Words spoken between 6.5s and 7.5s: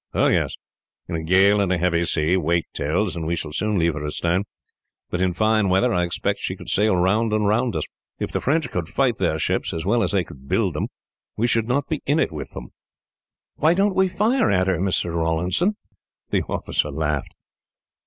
could sail round and